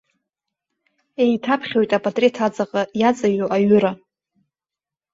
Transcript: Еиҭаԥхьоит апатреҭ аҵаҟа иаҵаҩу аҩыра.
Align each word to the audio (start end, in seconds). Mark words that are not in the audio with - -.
Еиҭаԥхьоит 1.23 1.91
апатреҭ 1.97 2.35
аҵаҟа 2.45 2.81
иаҵаҩу 2.99 3.47
аҩыра. 3.55 3.91